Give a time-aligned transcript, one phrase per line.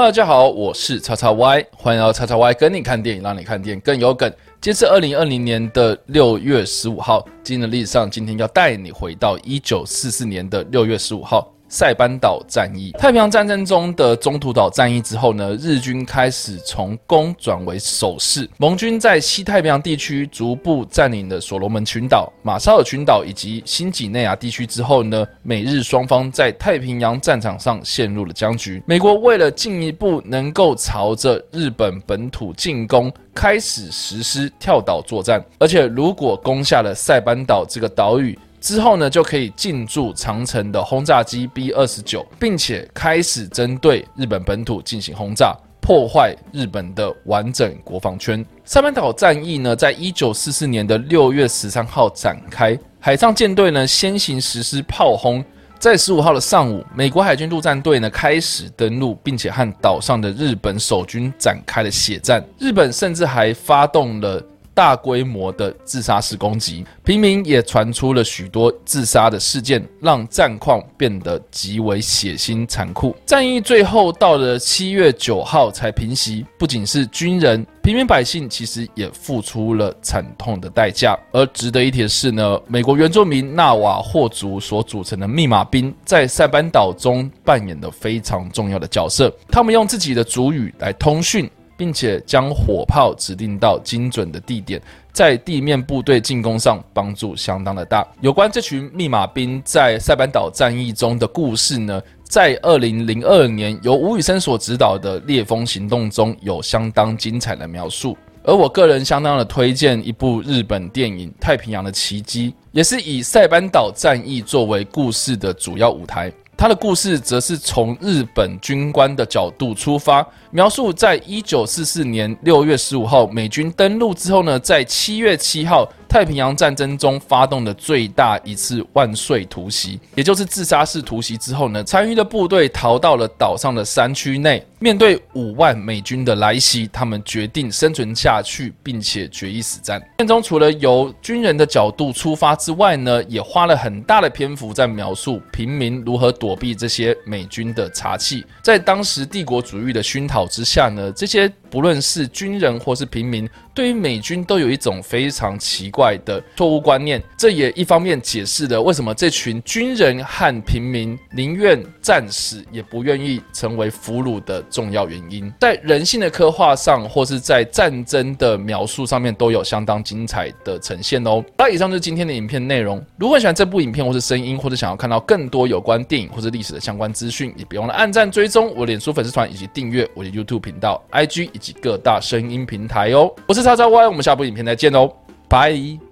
[0.00, 4.30] 大家好，我是叉叉 Y，欢迎来到叉叉 Y 跟你看电影，让你看电影更有梗。
[4.60, 11.52] 今天是二零二零年的六月十五号，今天的历史上，今天要带你回到一九四四年的六月十五号。
[11.68, 18.48] 塞班岛战役，太平洋战争中的中途岛战役之后呢，日军开始从攻转为守势。
[18.56, 28.82] 盟军在西太平洋地区逐步占领了所罗门群岛、马绍尔群岛以及新几内亚地区之后呢，美日双方在太平洋战场上陷入了僵局。
[28.86, 38.38] 美国为了进一步能够朝着日本本土进攻，开始实施跳岛作战，而且如果攻下了塞班岛这个岛屿。
[38.60, 48.44] 之后呢，就可以进驻长城的轰炸机 B 二十九，并且开始针对日本本土进行轰炸，破坏日本的完整国防圈。
[48.64, 55.42] 塞班岛战役呢，在一九四四年的六月十三号展开，海上舰队呢先行实施炮轰，
[55.78, 62.44] 在十五号的上午，美国海军陆战队呢开始登陆，并且和岛上的日本守军展开了血战。
[62.58, 64.44] 日本甚至还发动了。
[64.78, 73.12] 大规模的自杀式攻击，平民也传出了许多自杀的事件，让战况变得极为血腥残酷。
[73.26, 81.18] 战役最后到了七月九号才平息，不仅是军人，平民百姓其实也付出了惨痛的代价。
[81.32, 91.50] 而值得一提的是呢，美国原住民纳瓦霍族所组成的密码兵，在塞班岛中扮演了非常重要的角色，他们用自己的族语来通讯。
[91.78, 98.04] 并且将火炮指定到精准的地点，在地面部队进攻上帮助相当的大。
[98.20, 108.18] 有关这群密码兵在塞班岛战役中的故事呢，在二零零二年由吴宇森所指导的《烈风行动》中有相当精彩的描述。
[108.42, 116.32] 而我个人相当的推荐一部日本电影《太平洋的奇迹》，也是以塞班岛战役作为故事的主要舞台。
[116.58, 125.88] 他的故事则是从日本军官的角度出发，描述在一九四四年六月十五号美军登陆之后呢，在七月七号。
[126.08, 134.64] 太平洋战争中发动的最大一次万岁突袭，也就是自杀式突袭之后呢，残余的部队逃到了岛上的山区内。
[134.80, 140.00] 面对五万美军的来袭，他们决定生存下去，并且决一死战。
[140.18, 148.46] 片中除了由军人的角度出发之外呢，也花了很大的篇幅在描述平民如何躲避这些美军的查器。
[148.62, 153.48] 在当时帝国主义的熏陶之下呢，这些不论是军人或是平民。
[153.74, 165.52] 对于美军都有一种非常奇怪的错误观念，这也一方面解释了为什么这群军人和平民宁愿战死也不愿意成为俘虏的重要原因。
[165.60, 171.44] 在人性的刻画上，或是在战争的描述上面，都有相当精彩的呈现哦。
[171.56, 173.00] 那以上就是今天的影片内容。
[173.16, 183.30] 如果喜欢这部影片或是声音，或者想要看到更多有关电影或者历史的相关资讯，也别忘了按赞、追踪我脸书粉丝团以及订阅我的 YouTube 频道、IG 及各大声音平台哦。
[183.46, 183.62] 我是。
[183.62, 185.12] 叉叉 Y，我们下部影片再见喽，
[185.46, 186.07] 拜。